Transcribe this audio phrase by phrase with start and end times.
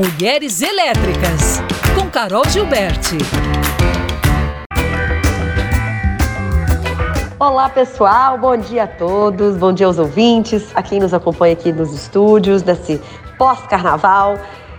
[0.00, 1.60] Mulheres Elétricas,
[1.94, 3.18] com Carol Gilberti.
[7.38, 11.70] Olá pessoal, bom dia a todos, bom dia aos ouvintes, a quem nos acompanha aqui
[11.70, 12.98] nos estúdios desse
[13.36, 14.38] pós-carnaval.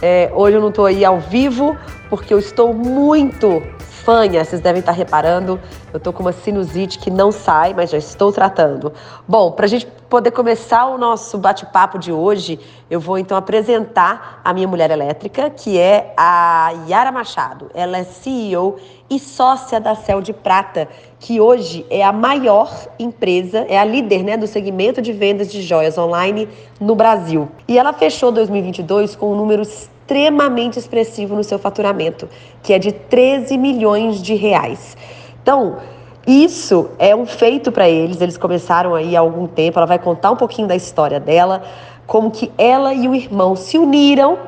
[0.00, 1.76] É, hoje eu não estou aí ao vivo
[2.08, 3.62] porque eu estou muito
[4.04, 5.60] fanha, vocês devem estar reparando,
[5.92, 8.92] eu tô com uma sinusite que não sai, mas já estou tratando.
[9.26, 12.58] Bom, para a gente poder começar o nosso bate-papo de hoje,
[12.90, 17.70] eu vou então apresentar a minha mulher elétrica, que é a Yara Machado.
[17.74, 18.76] Ela é CEO
[19.08, 20.88] e sócia da Céu de Prata,
[21.20, 25.62] que hoje é a maior empresa, é a líder né, do segmento de vendas de
[25.62, 26.48] joias online
[26.80, 27.48] no Brasil.
[27.68, 32.28] E ela fechou 2022 com números extremamente expressivo no seu faturamento,
[32.62, 34.94] que é de 13 milhões de reais.
[35.42, 35.78] Então,
[36.26, 38.20] isso é um feito para eles.
[38.20, 39.78] Eles começaram aí há algum tempo.
[39.78, 41.62] Ela vai contar um pouquinho da história dela,
[42.06, 44.38] como que ela e o irmão se uniram,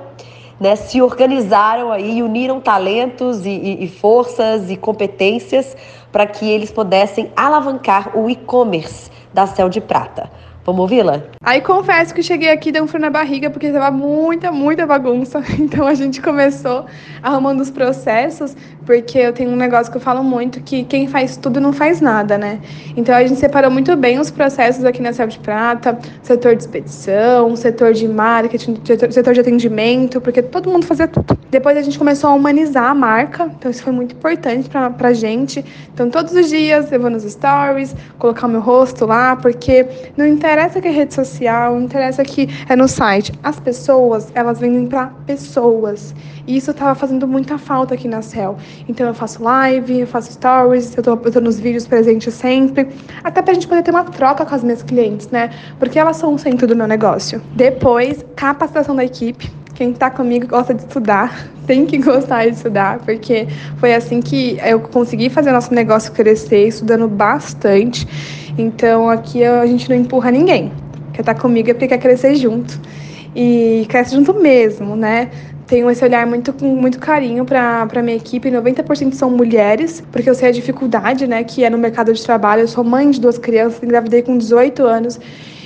[0.60, 5.74] né, se organizaram aí, uniram talentos e, e, e forças e competências
[6.12, 10.30] para que eles pudessem alavancar o e-commerce da Céu de Prata.
[10.64, 11.22] Vamos ouvi-la?
[11.42, 15.42] Aí confesso que cheguei aqui deu um frio na barriga porque tava muita, muita bagunça.
[15.64, 16.86] Então a gente começou
[17.22, 21.36] arrumando os processos, porque eu tenho um negócio que eu falo muito que quem faz
[21.36, 22.60] tudo não faz nada, né?
[22.96, 26.62] Então a gente separou muito bem os processos aqui na Selva de Prata, setor de
[26.62, 31.38] expedição, setor de marketing, setor de atendimento, porque todo mundo fazia tudo.
[31.54, 35.12] Depois a gente começou a humanizar a marca, então isso foi muito importante pra, pra
[35.12, 35.64] gente.
[35.94, 40.26] Então todos os dias eu vou nos stories, colocar o meu rosto lá, porque não
[40.26, 43.32] interessa que é rede social, não interessa que é no site.
[43.40, 46.12] As pessoas, elas vendem para pessoas.
[46.44, 48.56] E isso estava fazendo muita falta aqui na Cell.
[48.88, 52.88] Então eu faço live, eu faço stories, eu tô, eu tô nos vídeos presentes sempre.
[53.22, 55.50] Até pra gente poder ter uma troca com as minhas clientes, né?
[55.78, 57.40] Porque elas são o centro do meu negócio.
[57.54, 59.62] Depois, capacitação da equipe.
[59.74, 64.56] Quem está comigo gosta de estudar, tem que gostar de estudar, porque foi assim que
[64.64, 68.06] eu consegui fazer nosso negócio crescer, estudando bastante.
[68.56, 70.72] Então aqui a gente não empurra ninguém.
[71.12, 72.80] Quer estar tá comigo é porque quer crescer junto.
[73.34, 75.30] E cresce junto mesmo, né?
[75.66, 78.48] Tenho esse olhar muito com muito carinho para a minha equipe.
[78.48, 82.62] 90% são mulheres, porque eu sei a dificuldade, né, que é no mercado de trabalho.
[82.62, 85.18] Eu sou mãe de duas crianças, engravidei com 18 anos.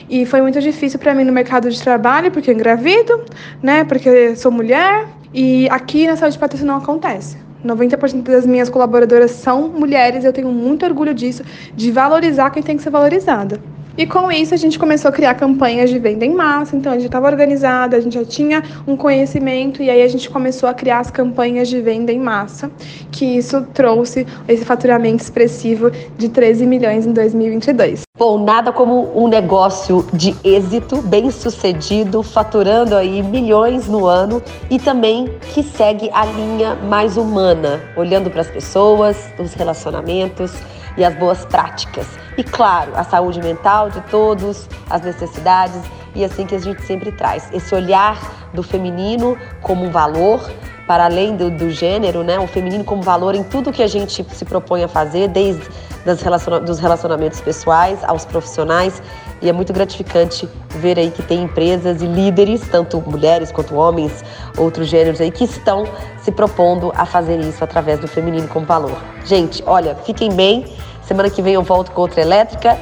[0.08, 3.24] E foi muito difícil para mim no mercado de trabalho, porque eu engravido,
[3.62, 3.84] né?
[3.84, 5.06] Porque sou mulher.
[5.32, 7.36] E aqui na saúde de não acontece.
[7.64, 11.42] 90% das minhas colaboradoras são mulheres, eu tenho muito orgulho disso,
[11.74, 13.60] de valorizar quem tem que ser valorizada.
[13.98, 16.94] E com isso a gente começou a criar campanhas de venda em massa, então a
[16.94, 20.72] gente estava organizada, a gente já tinha um conhecimento e aí a gente começou a
[20.72, 22.70] criar as campanhas de venda em massa,
[23.10, 28.02] que isso trouxe esse faturamento expressivo de 13 milhões em 2022.
[28.16, 34.78] Bom, nada como um negócio de êxito, bem sucedido, faturando aí milhões no ano e
[34.78, 40.52] também que segue a linha mais humana, olhando para as pessoas, os relacionamentos
[40.96, 42.06] e as boas práticas.
[42.36, 45.80] E claro, a saúde mental de todos, as necessidades
[46.14, 47.48] e assim que a gente sempre traz.
[47.52, 50.40] Esse olhar do feminino como um valor,
[50.86, 52.38] para além do, do gênero, né?
[52.38, 55.62] O feminino como valor em tudo que a gente se propõe a fazer, desde
[56.08, 59.02] das relaciona dos relacionamentos pessoais aos profissionais.
[59.40, 64.24] E é muito gratificante ver aí que tem empresas e líderes, tanto mulheres quanto homens,
[64.56, 65.86] outros gêneros aí, que estão
[66.20, 68.98] se propondo a fazer isso através do feminino como valor.
[69.24, 70.66] Gente, olha, fiquem bem.
[71.02, 72.76] Semana que vem eu volto com outra elétrica.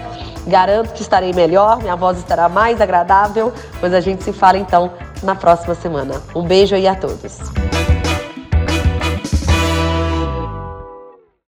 [0.47, 4.93] Garanto que estarei melhor, minha voz estará mais agradável, mas a gente se fala então
[5.23, 6.23] na próxima semana.
[6.35, 7.66] Um beijo aí a todos.